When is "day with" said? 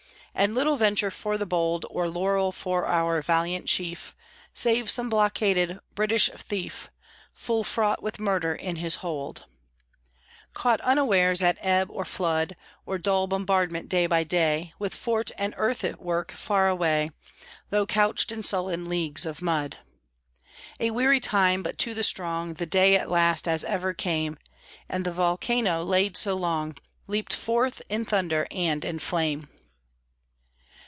14.23-14.95